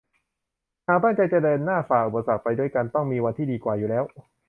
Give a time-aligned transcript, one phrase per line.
[0.87, 4.03] หากตั้งใจจะเดินหน้าฝ่าอุปสรรคไปด้วยกันต้องมีวันที่ดีกว่าอยู่แล้ว